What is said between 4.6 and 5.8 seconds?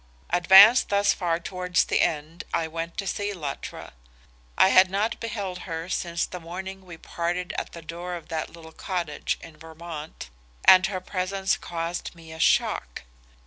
had not beheld